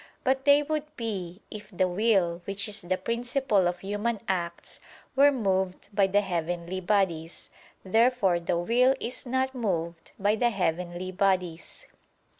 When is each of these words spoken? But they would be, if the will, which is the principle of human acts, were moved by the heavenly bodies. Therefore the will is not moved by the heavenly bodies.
But 0.23 0.45
they 0.45 0.63
would 0.63 0.87
be, 0.95 1.43
if 1.51 1.69
the 1.69 1.87
will, 1.87 2.41
which 2.45 2.67
is 2.67 2.81
the 2.81 2.97
principle 2.97 3.67
of 3.67 3.81
human 3.81 4.17
acts, 4.27 4.79
were 5.15 5.31
moved 5.31 5.95
by 5.95 6.07
the 6.07 6.21
heavenly 6.21 6.79
bodies. 6.81 7.51
Therefore 7.85 8.39
the 8.39 8.57
will 8.57 8.95
is 8.99 9.27
not 9.27 9.53
moved 9.53 10.13
by 10.17 10.35
the 10.37 10.49
heavenly 10.49 11.11
bodies. 11.11 11.85